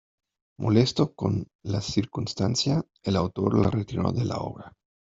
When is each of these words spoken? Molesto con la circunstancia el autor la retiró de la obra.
Molesto 0.63 1.13
con 1.13 1.45
la 1.67 1.79
circunstancia 1.79 2.83
el 3.03 3.15
autor 3.15 3.59
la 3.59 3.69
retiró 3.69 4.11
de 4.11 4.25
la 4.25 4.37
obra. 4.37 4.73